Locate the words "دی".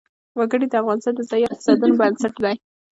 2.43-2.55